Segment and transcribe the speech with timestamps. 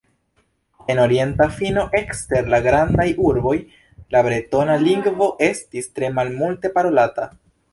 [0.93, 3.53] En orienta fino, ekster la grandaj urboj,
[4.17, 7.29] la bretona lingvo estis tre malmulte parolata.